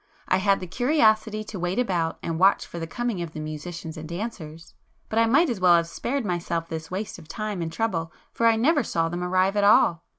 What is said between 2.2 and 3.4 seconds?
and watch for the coming of the